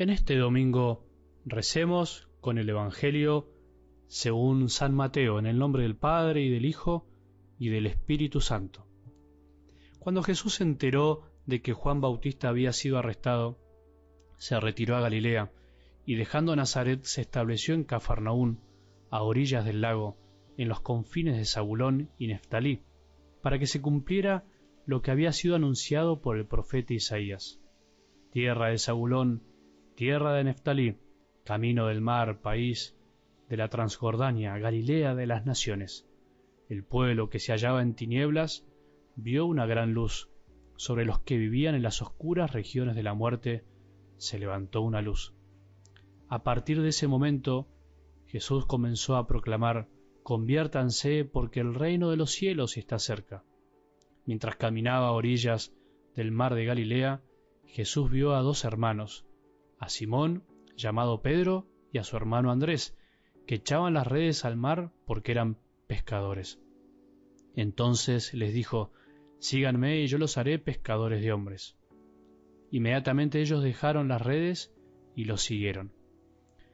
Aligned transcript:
En 0.00 0.10
este 0.10 0.36
domingo 0.36 1.04
recemos 1.44 2.28
con 2.40 2.58
el 2.58 2.68
Evangelio 2.68 3.50
según 4.06 4.68
San 4.68 4.94
Mateo, 4.94 5.40
en 5.40 5.46
el 5.46 5.58
nombre 5.58 5.82
del 5.82 5.96
Padre 5.96 6.40
y 6.42 6.50
del 6.50 6.66
Hijo 6.66 7.04
y 7.58 7.70
del 7.70 7.86
Espíritu 7.86 8.40
Santo. 8.40 8.86
Cuando 9.98 10.22
Jesús 10.22 10.54
se 10.54 10.62
enteró 10.62 11.32
de 11.46 11.62
que 11.62 11.72
Juan 11.72 12.00
Bautista 12.00 12.48
había 12.48 12.72
sido 12.72 12.96
arrestado, 12.96 13.58
se 14.36 14.60
retiró 14.60 14.94
a 14.94 15.00
Galilea 15.00 15.50
y 16.06 16.14
dejando 16.14 16.54
Nazaret 16.54 17.02
se 17.02 17.22
estableció 17.22 17.74
en 17.74 17.82
Cafarnaún, 17.82 18.60
a 19.10 19.24
orillas 19.24 19.64
del 19.64 19.80
lago, 19.80 20.16
en 20.56 20.68
los 20.68 20.80
confines 20.80 21.36
de 21.36 21.44
Zabulón 21.44 22.12
y 22.18 22.28
Neftalí, 22.28 22.84
para 23.42 23.58
que 23.58 23.66
se 23.66 23.82
cumpliera 23.82 24.44
lo 24.86 25.02
que 25.02 25.10
había 25.10 25.32
sido 25.32 25.56
anunciado 25.56 26.20
por 26.20 26.36
el 26.36 26.46
profeta 26.46 26.94
Isaías. 26.94 27.60
Tierra 28.30 28.68
de 28.68 28.78
Zabulón 28.78 29.47
tierra 29.98 30.32
de 30.34 30.44
Neftalí, 30.44 30.96
camino 31.42 31.88
del 31.88 32.00
mar, 32.00 32.40
país 32.40 32.96
de 33.48 33.56
la 33.56 33.66
Transjordania, 33.66 34.56
Galilea 34.56 35.16
de 35.16 35.26
las 35.26 35.44
naciones. 35.44 36.06
El 36.68 36.84
pueblo 36.84 37.30
que 37.30 37.40
se 37.40 37.50
hallaba 37.50 37.82
en 37.82 37.94
tinieblas 37.94 38.64
vio 39.16 39.44
una 39.44 39.66
gran 39.66 39.94
luz. 39.94 40.30
Sobre 40.76 41.04
los 41.04 41.18
que 41.18 41.36
vivían 41.36 41.74
en 41.74 41.82
las 41.82 42.00
oscuras 42.00 42.52
regiones 42.52 42.94
de 42.94 43.02
la 43.02 43.14
muerte 43.14 43.64
se 44.18 44.38
levantó 44.38 44.82
una 44.82 45.02
luz. 45.02 45.34
A 46.28 46.44
partir 46.44 46.80
de 46.80 46.90
ese 46.90 47.08
momento, 47.08 47.66
Jesús 48.26 48.66
comenzó 48.66 49.16
a 49.16 49.26
proclamar, 49.26 49.88
conviértanse 50.22 51.24
porque 51.24 51.58
el 51.58 51.74
reino 51.74 52.10
de 52.10 52.16
los 52.16 52.30
cielos 52.30 52.76
está 52.76 53.00
cerca. 53.00 53.42
Mientras 54.26 54.54
caminaba 54.54 55.08
a 55.08 55.12
orillas 55.12 55.74
del 56.14 56.30
mar 56.30 56.54
de 56.54 56.66
Galilea, 56.66 57.20
Jesús 57.66 58.08
vio 58.12 58.36
a 58.36 58.42
dos 58.42 58.64
hermanos, 58.64 59.24
a 59.78 59.88
Simón, 59.88 60.44
llamado 60.76 61.22
Pedro, 61.22 61.66
y 61.92 61.98
a 61.98 62.04
su 62.04 62.16
hermano 62.16 62.50
Andrés, 62.50 62.96
que 63.46 63.56
echaban 63.56 63.94
las 63.94 64.06
redes 64.06 64.44
al 64.44 64.56
mar 64.56 64.92
porque 65.06 65.32
eran 65.32 65.58
pescadores. 65.86 66.60
Entonces 67.54 68.34
les 68.34 68.52
dijo, 68.52 68.92
Síganme 69.38 70.00
y 70.00 70.06
yo 70.06 70.18
los 70.18 70.36
haré 70.36 70.58
pescadores 70.58 71.22
de 71.22 71.32
hombres. 71.32 71.76
Inmediatamente 72.70 73.40
ellos 73.40 73.62
dejaron 73.62 74.08
las 74.08 74.20
redes 74.20 74.74
y 75.14 75.24
los 75.24 75.42
siguieron. 75.42 75.92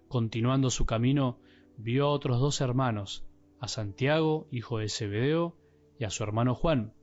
Continuando 0.08 0.70
su 0.70 0.86
camino, 0.86 1.38
vio 1.76 2.06
a 2.06 2.10
otros 2.10 2.40
dos 2.40 2.60
hermanos, 2.60 3.24
a 3.60 3.68
Santiago, 3.68 4.48
hijo 4.50 4.78
de 4.78 4.88
Zebedeo, 4.88 5.56
y 5.98 6.04
a 6.04 6.10
su 6.10 6.22
hermano 6.24 6.54
Juan, 6.54 6.94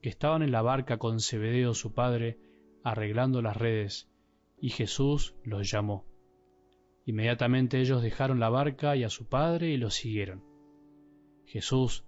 que 0.00 0.08
estaban 0.08 0.42
en 0.42 0.52
la 0.52 0.62
barca 0.62 0.98
con 0.98 1.20
Zebedeo 1.20 1.74
su 1.74 1.92
padre, 1.92 2.38
arreglando 2.82 3.42
las 3.42 3.56
redes, 3.56 4.08
y 4.60 4.70
Jesús 4.70 5.34
los 5.44 5.70
llamó. 5.70 6.04
Inmediatamente 7.04 7.80
ellos 7.80 8.02
dejaron 8.02 8.40
la 8.40 8.50
barca 8.50 8.96
y 8.96 9.04
a 9.04 9.10
su 9.10 9.26
padre 9.28 9.70
y 9.70 9.76
lo 9.76 9.90
siguieron. 9.90 10.44
Jesús 11.46 12.04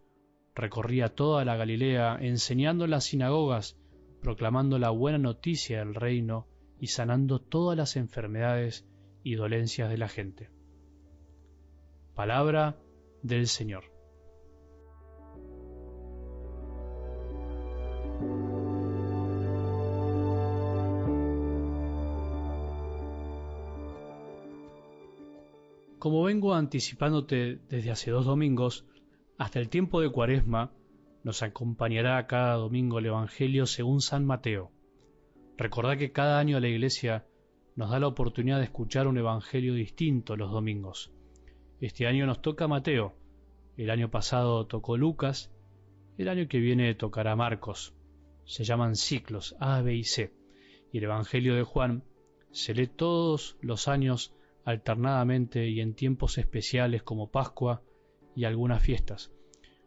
recorría 0.54 1.14
toda 1.14 1.44
la 1.44 1.56
Galilea 1.56 2.18
enseñando 2.20 2.84
en 2.84 2.90
las 2.90 3.04
sinagogas, 3.04 3.78
proclamando 4.20 4.78
la 4.78 4.90
buena 4.90 5.18
noticia 5.18 5.78
del 5.78 5.94
reino 5.94 6.46
y 6.78 6.88
sanando 6.88 7.40
todas 7.40 7.76
las 7.76 7.96
enfermedades 7.96 8.86
y 9.22 9.34
dolencias 9.36 9.88
de 9.88 9.98
la 9.98 10.08
gente. 10.08 10.50
Palabra 12.14 12.78
del 13.22 13.46
Señor. 13.46 13.89
Como 26.00 26.22
vengo 26.22 26.54
anticipándote 26.54 27.58
desde 27.68 27.90
hace 27.90 28.10
dos 28.10 28.24
domingos, 28.24 28.86
hasta 29.36 29.58
el 29.58 29.68
tiempo 29.68 30.00
de 30.00 30.08
Cuaresma 30.08 30.72
nos 31.24 31.42
acompañará 31.42 32.26
cada 32.26 32.54
domingo 32.54 32.98
el 32.98 33.04
Evangelio 33.04 33.66
según 33.66 34.00
San 34.00 34.24
Mateo. 34.24 34.72
Recordad 35.58 35.98
que 35.98 36.10
cada 36.10 36.38
año 36.38 36.58
la 36.58 36.68
Iglesia 36.68 37.26
nos 37.76 37.90
da 37.90 38.00
la 38.00 38.06
oportunidad 38.06 38.56
de 38.56 38.64
escuchar 38.64 39.08
un 39.08 39.18
Evangelio 39.18 39.74
distinto 39.74 40.36
los 40.36 40.50
domingos. 40.50 41.12
Este 41.82 42.06
año 42.06 42.24
nos 42.24 42.40
toca 42.40 42.66
Mateo, 42.66 43.14
el 43.76 43.90
año 43.90 44.10
pasado 44.10 44.66
tocó 44.66 44.96
Lucas, 44.96 45.52
el 46.16 46.30
año 46.30 46.48
que 46.48 46.60
viene 46.60 46.94
tocará 46.94 47.36
Marcos. 47.36 47.92
Se 48.46 48.64
llaman 48.64 48.96
ciclos 48.96 49.54
A, 49.60 49.82
B 49.82 49.96
y 49.96 50.04
C. 50.04 50.32
Y 50.92 50.96
el 50.96 51.04
Evangelio 51.04 51.54
de 51.56 51.62
Juan 51.62 52.04
se 52.52 52.72
lee 52.72 52.86
todos 52.86 53.58
los 53.60 53.86
años 53.86 54.34
alternadamente 54.70 55.68
y 55.68 55.80
en 55.80 55.94
tiempos 55.94 56.38
especiales 56.38 57.02
como 57.02 57.30
Pascua 57.30 57.82
y 58.34 58.44
algunas 58.44 58.82
fiestas. 58.82 59.32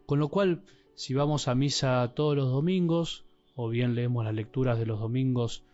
Con 0.05 0.19
lo 0.19 0.29
cual, 0.29 0.63
si 0.95 1.13
vamos 1.13 1.47
a 1.47 1.55
misa 1.55 2.13
todos 2.15 2.35
los 2.35 2.51
domingos, 2.51 3.25
o 3.55 3.69
bien 3.69 3.95
leemos 3.95 4.25
las 4.25 4.33
lecturas 4.33 4.77
de 4.79 4.85
los 4.85 4.99
domingos 4.99 5.65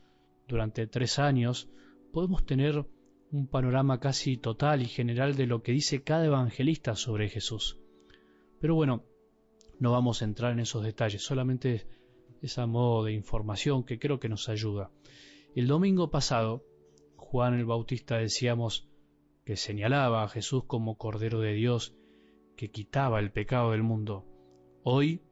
durante 0.47 0.87
tres 0.87 1.19
años, 1.19 1.69
podemos 2.11 2.45
tener 2.45 2.85
un 3.31 3.47
panorama 3.47 3.99
casi 3.99 4.37
total 4.37 4.81
y 4.81 4.85
general 4.85 5.35
de 5.35 5.45
lo 5.45 5.61
que 5.61 5.71
dice 5.71 6.03
cada 6.03 6.25
evangelista 6.25 6.95
sobre 6.95 7.29
Jesús. 7.29 7.79
Pero 8.59 8.75
bueno, 8.75 9.03
no 9.79 9.91
vamos 9.91 10.21
a 10.21 10.25
entrar 10.25 10.53
en 10.53 10.59
esos 10.59 10.83
detalles, 10.83 11.23
solamente 11.23 11.87
es 12.41 12.57
a 12.57 12.65
modo 12.65 13.03
de 13.05 13.13
información 13.13 13.83
que 13.83 13.99
creo 13.99 14.19
que 14.19 14.29
nos 14.29 14.49
ayuda. 14.49 14.91
El 15.55 15.67
domingo 15.67 16.09
pasado, 16.09 16.63
Juan 17.15 17.53
el 17.53 17.65
Bautista 17.65 18.17
decíamos, 18.17 18.87
que 19.49 19.55
señalaba 19.55 20.21
a 20.21 20.27
Jesús 20.27 20.65
como 20.67 20.95
Cordero 20.95 21.39
de 21.39 21.53
Dios 21.53 21.95
que 22.55 22.69
quitaba 22.69 23.19
el 23.19 23.31
pecado 23.31 23.71
del 23.71 23.81
mundo, 23.81 24.27
hoy 24.83 25.23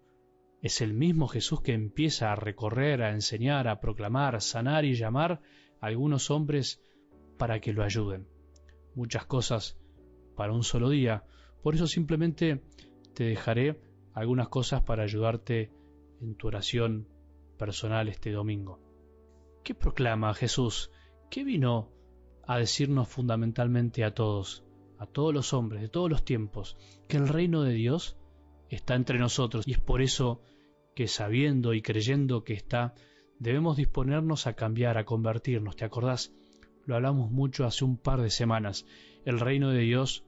es 0.59 0.81
el 0.81 0.95
mismo 0.95 1.28
Jesús 1.28 1.61
que 1.61 1.73
empieza 1.73 2.31
a 2.31 2.35
recorrer, 2.35 3.03
a 3.03 3.11
enseñar, 3.11 3.67
a 3.67 3.79
proclamar, 3.79 4.41
sanar 4.41 4.85
y 4.85 4.95
llamar 4.95 5.44
a 5.79 5.85
algunos 5.85 6.31
hombres 6.31 6.81
para 7.38 7.59
que 7.59 7.73
lo 7.73 7.83
ayuden. 7.83 8.27
Muchas 8.95 9.27
cosas 9.27 9.77
para 10.35 10.51
un 10.51 10.63
solo 10.63 10.89
día, 10.89 11.23
por 11.61 11.75
eso 11.75 11.85
simplemente 11.85 12.63
te 13.13 13.23
dejaré 13.23 13.79
algunas 14.16 14.47
cosas 14.47 14.81
para 14.81 15.03
ayudarte 15.03 15.72
en 16.22 16.33
tu 16.33 16.47
oración 16.47 17.07
personal 17.59 18.07
este 18.07 18.31
domingo. 18.31 18.79
¿Qué 19.63 19.75
proclama 19.75 20.33
Jesús? 20.33 20.89
¿Qué 21.29 21.44
vino 21.44 21.91
a 22.47 22.57
decirnos 22.57 23.09
fundamentalmente 23.09 24.03
a 24.03 24.13
todos, 24.13 24.63
a 24.97 25.05
todos 25.05 25.33
los 25.33 25.53
hombres 25.53 25.81
de 25.81 25.89
todos 25.89 26.09
los 26.09 26.23
tiempos, 26.23 26.77
que 27.07 27.17
el 27.17 27.27
reino 27.27 27.61
de 27.61 27.73
Dios 27.73 28.17
está 28.69 28.95
entre 28.95 29.19
nosotros 29.19 29.67
y 29.67 29.73
es 29.73 29.79
por 29.79 30.01
eso 30.01 30.41
que 30.95 31.07
sabiendo 31.07 31.73
y 31.73 31.81
creyendo 31.81 32.43
que 32.43 32.53
está, 32.53 32.95
debemos 33.37 33.77
disponernos 33.77 34.47
a 34.47 34.53
cambiar, 34.53 34.97
a 34.97 35.05
convertirnos. 35.05 35.75
¿Te 35.75 35.85
acordás? 35.85 36.33
Lo 36.85 36.95
hablamos 36.95 37.29
mucho 37.29 37.65
hace 37.65 37.85
un 37.85 37.97
par 37.97 38.21
de 38.21 38.29
semanas. 38.29 38.85
El 39.25 39.39
reino 39.39 39.69
de 39.69 39.81
Dios 39.81 40.25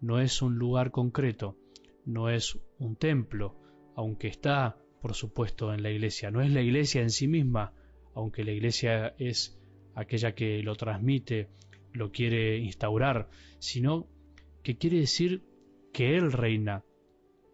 no 0.00 0.20
es 0.20 0.42
un 0.42 0.58
lugar 0.58 0.90
concreto, 0.90 1.56
no 2.04 2.28
es 2.28 2.58
un 2.78 2.96
templo, 2.96 3.56
aunque 3.94 4.26
está, 4.26 4.76
por 5.00 5.14
supuesto, 5.14 5.72
en 5.72 5.82
la 5.82 5.90
iglesia. 5.90 6.30
No 6.30 6.42
es 6.42 6.50
la 6.50 6.62
iglesia 6.62 7.00
en 7.02 7.10
sí 7.10 7.28
misma, 7.28 7.72
aunque 8.14 8.44
la 8.44 8.50
iglesia 8.50 9.14
es 9.18 9.59
aquella 9.94 10.34
que 10.34 10.62
lo 10.62 10.74
transmite, 10.76 11.48
lo 11.92 12.10
quiere 12.12 12.58
instaurar, 12.58 13.28
sino 13.58 14.06
que 14.62 14.76
quiere 14.76 14.98
decir 14.98 15.42
que 15.92 16.16
Él 16.16 16.32
reina. 16.32 16.84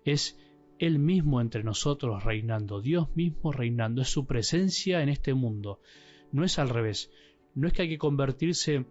Es 0.05 0.39
Él 0.79 0.99
mismo 0.99 1.41
entre 1.41 1.65
nosotros 1.65 2.25
reinando, 2.25 2.81
Dios 2.81 3.15
mismo 3.17 3.53
reinando, 3.53 4.03
es 4.03 4.09
su 4.09 4.27
presencia 4.27 5.03
en 5.03 5.09
este 5.09 5.35
mundo. 5.35 5.81
No 6.33 6.45
es 6.45 6.59
al 6.59 6.69
revés, 6.69 7.11
no 7.55 7.67
es 7.67 7.73
que 7.73 7.83
hay 7.83 7.89
que 7.89 7.99
convertirse 7.99 8.85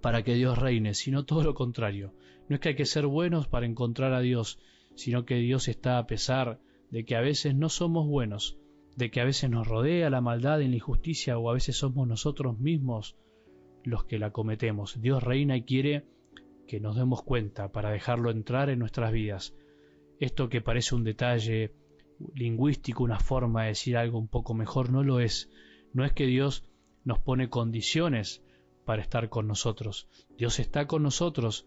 para 0.00 0.22
que 0.22 0.34
Dios 0.34 0.58
reine, 0.58 0.94
sino 0.94 1.24
todo 1.24 1.42
lo 1.44 1.54
contrario. 1.54 2.14
No 2.48 2.56
es 2.56 2.60
que 2.60 2.70
hay 2.70 2.76
que 2.76 2.84
ser 2.84 3.06
buenos 3.06 3.48
para 3.48 3.66
encontrar 3.66 4.12
a 4.12 4.20
Dios, 4.20 4.58
sino 4.96 5.24
que 5.24 5.36
Dios 5.36 5.68
está 5.68 5.98
a 5.98 6.06
pesar 6.06 6.60
de 6.90 7.04
que 7.04 7.16
a 7.16 7.20
veces 7.20 7.54
no 7.54 7.68
somos 7.68 8.06
buenos, 8.06 8.58
de 8.96 9.10
que 9.10 9.20
a 9.20 9.24
veces 9.24 9.50
nos 9.50 9.66
rodea 9.66 10.10
la 10.10 10.20
maldad 10.20 10.60
y 10.60 10.68
la 10.68 10.76
injusticia 10.76 11.38
o 11.38 11.50
a 11.50 11.54
veces 11.54 11.76
somos 11.76 12.06
nosotros 12.06 12.58
mismos 12.58 13.16
los 13.82 14.04
que 14.04 14.18
la 14.18 14.30
cometemos. 14.30 15.00
Dios 15.00 15.22
reina 15.22 15.56
y 15.56 15.62
quiere 15.62 16.06
que 16.66 16.80
nos 16.80 16.96
demos 16.96 17.22
cuenta 17.22 17.70
para 17.72 17.90
dejarlo 17.90 18.30
entrar 18.30 18.70
en 18.70 18.78
nuestras 18.78 19.12
vidas. 19.12 19.54
Esto 20.20 20.48
que 20.48 20.60
parece 20.60 20.94
un 20.94 21.04
detalle 21.04 21.74
lingüístico, 22.34 23.02
una 23.02 23.18
forma 23.18 23.62
de 23.62 23.68
decir 23.68 23.96
algo 23.96 24.18
un 24.18 24.28
poco 24.28 24.54
mejor, 24.54 24.90
no 24.90 25.02
lo 25.02 25.20
es. 25.20 25.50
No 25.92 26.04
es 26.04 26.12
que 26.12 26.26
Dios 26.26 26.64
nos 27.04 27.18
pone 27.18 27.50
condiciones 27.50 28.42
para 28.84 29.02
estar 29.02 29.28
con 29.28 29.46
nosotros. 29.46 30.08
Dios 30.36 30.58
está 30.58 30.86
con 30.86 31.02
nosotros 31.02 31.66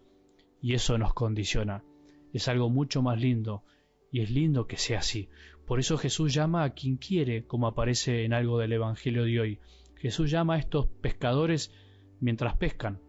y 0.60 0.74
eso 0.74 0.98
nos 0.98 1.14
condiciona. 1.14 1.84
Es 2.32 2.48
algo 2.48 2.70
mucho 2.70 3.02
más 3.02 3.20
lindo 3.20 3.64
y 4.10 4.20
es 4.20 4.30
lindo 4.30 4.66
que 4.66 4.76
sea 4.76 5.00
así. 5.00 5.28
Por 5.68 5.80
eso 5.80 5.98
Jesús 5.98 6.32
llama 6.32 6.64
a 6.64 6.70
quien 6.70 6.96
quiere, 6.96 7.44
como 7.44 7.66
aparece 7.66 8.24
en 8.24 8.32
algo 8.32 8.58
del 8.58 8.72
Evangelio 8.72 9.24
de 9.24 9.38
hoy. 9.38 9.60
Jesús 9.96 10.30
llama 10.30 10.54
a 10.54 10.58
estos 10.58 10.86
pescadores 10.86 11.74
mientras 12.20 12.56
pescan. 12.56 13.02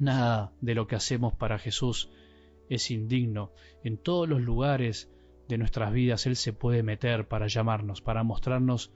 Nada 0.00 0.54
de 0.62 0.74
lo 0.74 0.86
que 0.86 0.96
hacemos 0.96 1.34
para 1.34 1.58
Jesús 1.58 2.10
es 2.70 2.90
indigno. 2.90 3.52
En 3.84 3.98
todos 3.98 4.26
los 4.26 4.40
lugares 4.40 5.12
de 5.48 5.58
nuestras 5.58 5.92
vidas 5.92 6.26
Él 6.26 6.36
se 6.36 6.54
puede 6.54 6.82
meter 6.82 7.28
para 7.28 7.46
llamarnos, 7.46 8.00
para 8.00 8.22
mostrarnos 8.22 8.90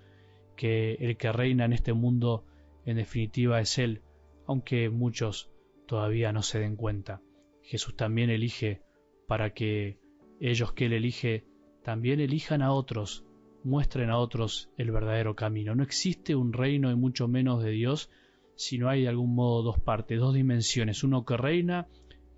que 0.56 0.94
el 0.94 1.18
que 1.18 1.32
reina 1.32 1.66
en 1.66 1.74
este 1.74 1.92
mundo 1.92 2.46
en 2.86 2.96
definitiva 2.96 3.60
es 3.60 3.76
Él, 3.76 4.00
aunque 4.46 4.88
muchos 4.88 5.50
todavía 5.86 6.32
no 6.32 6.42
se 6.42 6.60
den 6.60 6.76
cuenta. 6.76 7.20
Jesús 7.62 7.94
también 7.94 8.30
elige 8.30 8.80
para 9.28 9.52
que 9.52 9.98
ellos 10.40 10.72
que 10.72 10.86
Él 10.86 10.94
elige 10.94 11.44
también 11.86 12.18
elijan 12.18 12.62
a 12.62 12.72
otros, 12.72 13.24
muestren 13.62 14.10
a 14.10 14.18
otros 14.18 14.70
el 14.76 14.90
verdadero 14.90 15.36
camino. 15.36 15.76
No 15.76 15.84
existe 15.84 16.34
un 16.34 16.52
reino 16.52 16.90
y 16.90 16.96
mucho 16.96 17.28
menos 17.28 17.62
de 17.62 17.70
Dios 17.70 18.10
si 18.56 18.76
no 18.76 18.88
hay 18.88 19.02
de 19.02 19.08
algún 19.08 19.36
modo 19.36 19.62
dos 19.62 19.78
partes, 19.78 20.18
dos 20.18 20.34
dimensiones, 20.34 21.04
uno 21.04 21.24
que 21.24 21.36
reina 21.36 21.86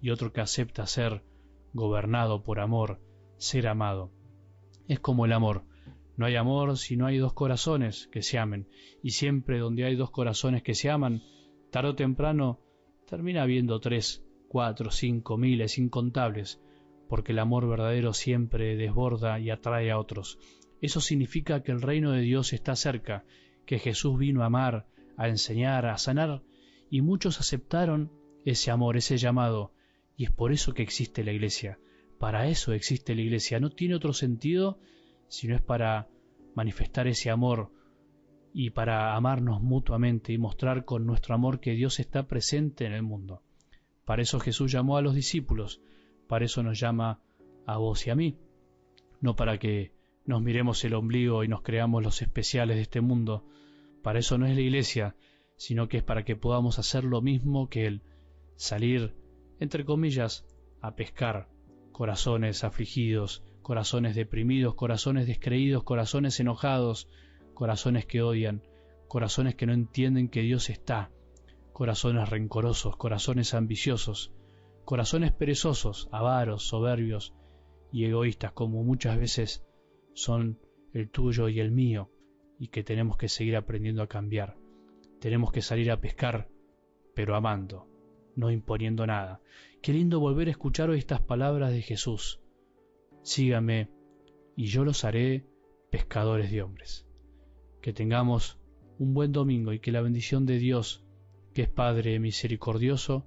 y 0.02 0.10
otro 0.10 0.34
que 0.34 0.42
acepta 0.42 0.86
ser 0.86 1.22
gobernado 1.72 2.42
por 2.42 2.60
amor, 2.60 3.00
ser 3.38 3.68
amado. 3.68 4.12
Es 4.86 5.00
como 5.00 5.24
el 5.24 5.32
amor. 5.32 5.64
No 6.18 6.26
hay 6.26 6.36
amor 6.36 6.76
si 6.76 6.98
no 6.98 7.06
hay 7.06 7.16
dos 7.16 7.32
corazones 7.32 8.06
que 8.08 8.20
se 8.20 8.38
amen. 8.38 8.68
Y 9.02 9.12
siempre 9.12 9.60
donde 9.60 9.86
hay 9.86 9.96
dos 9.96 10.10
corazones 10.10 10.62
que 10.62 10.74
se 10.74 10.90
aman, 10.90 11.22
tarde 11.70 11.88
o 11.88 11.94
temprano 11.94 12.60
termina 13.06 13.44
habiendo 13.44 13.80
tres, 13.80 14.22
cuatro, 14.46 14.90
cinco, 14.90 15.38
miles, 15.38 15.78
incontables, 15.78 16.60
porque 17.08 17.32
el 17.32 17.38
amor 17.38 17.68
verdadero 17.68 18.12
siempre 18.12 18.76
desborda 18.76 19.38
y 19.40 19.50
atrae 19.50 19.90
a 19.90 19.98
otros. 19.98 20.38
Eso 20.80 21.00
significa 21.00 21.62
que 21.62 21.72
el 21.72 21.82
reino 21.82 22.12
de 22.12 22.20
Dios 22.20 22.52
está 22.52 22.76
cerca, 22.76 23.24
que 23.66 23.78
Jesús 23.78 24.18
vino 24.18 24.42
a 24.42 24.46
amar, 24.46 24.86
a 25.16 25.28
enseñar, 25.28 25.86
a 25.86 25.98
sanar, 25.98 26.42
y 26.90 27.00
muchos 27.00 27.40
aceptaron 27.40 28.12
ese 28.44 28.70
amor, 28.70 28.96
ese 28.96 29.16
llamado, 29.16 29.72
y 30.16 30.24
es 30.24 30.30
por 30.30 30.52
eso 30.52 30.74
que 30.74 30.82
existe 30.82 31.24
la 31.24 31.32
iglesia. 31.32 31.78
Para 32.18 32.48
eso 32.48 32.72
existe 32.72 33.14
la 33.14 33.22
iglesia. 33.22 33.60
No 33.60 33.70
tiene 33.70 33.94
otro 33.94 34.12
sentido 34.12 34.78
sino 35.28 35.54
es 35.54 35.62
para 35.62 36.08
manifestar 36.54 37.06
ese 37.06 37.30
amor 37.30 37.70
y 38.52 38.70
para 38.70 39.14
amarnos 39.14 39.62
mutuamente 39.62 40.32
y 40.32 40.38
mostrar 40.38 40.84
con 40.84 41.06
nuestro 41.06 41.34
amor 41.34 41.60
que 41.60 41.72
Dios 41.72 42.00
está 42.00 42.26
presente 42.26 42.86
en 42.86 42.92
el 42.92 43.02
mundo. 43.02 43.42
Para 44.04 44.22
eso 44.22 44.40
Jesús 44.40 44.72
llamó 44.72 44.96
a 44.96 45.02
los 45.02 45.14
discípulos, 45.14 45.80
para 46.28 46.44
eso 46.44 46.62
nos 46.62 46.78
llama 46.78 47.20
a 47.66 47.78
vos 47.78 48.06
y 48.06 48.10
a 48.10 48.14
mí, 48.14 48.38
no 49.20 49.34
para 49.34 49.58
que 49.58 49.92
nos 50.24 50.42
miremos 50.42 50.84
el 50.84 50.94
ombligo 50.94 51.42
y 51.42 51.48
nos 51.48 51.62
creamos 51.62 52.02
los 52.02 52.22
especiales 52.22 52.76
de 52.76 52.82
este 52.82 53.00
mundo, 53.00 53.44
para 54.02 54.18
eso 54.18 54.38
no 54.38 54.46
es 54.46 54.54
la 54.54 54.60
iglesia, 54.60 55.16
sino 55.56 55.88
que 55.88 55.98
es 55.98 56.02
para 56.02 56.24
que 56.24 56.36
podamos 56.36 56.78
hacer 56.78 57.02
lo 57.02 57.20
mismo 57.20 57.68
que 57.68 57.86
Él, 57.86 58.02
salir, 58.56 59.14
entre 59.58 59.84
comillas, 59.84 60.46
a 60.80 60.94
pescar 60.94 61.48
corazones 61.92 62.62
afligidos, 62.62 63.42
corazones 63.62 64.14
deprimidos, 64.14 64.74
corazones 64.74 65.26
descreídos, 65.26 65.82
corazones 65.82 66.38
enojados, 66.40 67.08
corazones 67.54 68.06
que 68.06 68.22
odian, 68.22 68.62
corazones 69.08 69.56
que 69.56 69.66
no 69.66 69.72
entienden 69.72 70.28
que 70.28 70.42
Dios 70.42 70.70
está, 70.70 71.10
corazones 71.72 72.28
rencorosos, 72.28 72.96
corazones 72.96 73.54
ambiciosos, 73.54 74.32
corazones 74.88 75.32
perezosos, 75.32 76.08
avaros, 76.12 76.66
soberbios 76.66 77.34
y 77.92 78.06
egoístas, 78.06 78.52
como 78.52 78.82
muchas 78.82 79.18
veces 79.18 79.62
son 80.14 80.58
el 80.94 81.10
tuyo 81.10 81.50
y 81.50 81.60
el 81.60 81.72
mío, 81.72 82.10
y 82.58 82.68
que 82.68 82.82
tenemos 82.84 83.18
que 83.18 83.28
seguir 83.28 83.56
aprendiendo 83.56 84.02
a 84.02 84.06
cambiar. 84.06 84.56
Tenemos 85.20 85.52
que 85.52 85.60
salir 85.60 85.90
a 85.90 86.00
pescar, 86.00 86.48
pero 87.14 87.36
amando, 87.36 87.86
no 88.34 88.50
imponiendo 88.50 89.06
nada. 89.06 89.42
Qué 89.82 89.92
lindo 89.92 90.20
volver 90.20 90.48
a 90.48 90.52
escuchar 90.52 90.88
hoy 90.88 91.00
estas 91.00 91.20
palabras 91.20 91.70
de 91.70 91.82
Jesús. 91.82 92.40
Sígame, 93.20 93.90
y 94.56 94.68
yo 94.68 94.86
los 94.86 95.04
haré 95.04 95.44
pescadores 95.90 96.50
de 96.50 96.62
hombres. 96.62 97.06
Que 97.82 97.92
tengamos 97.92 98.58
un 98.98 99.12
buen 99.12 99.32
domingo 99.32 99.74
y 99.74 99.80
que 99.80 99.92
la 99.92 100.00
bendición 100.00 100.46
de 100.46 100.56
Dios, 100.56 101.04
que 101.52 101.60
es 101.60 101.68
Padre 101.68 102.18
misericordioso, 102.20 103.26